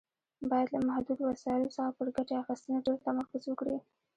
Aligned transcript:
باید 0.49 0.67
له 0.73 0.79
محدودو 0.89 1.23
وسایلو 1.31 1.73
څخه 1.75 1.91
پر 1.97 2.07
ګټې 2.15 2.33
اخیستنې 2.43 2.79
ډېر 2.85 2.97
تمرکز 3.07 3.41
وکړي. 3.47 3.77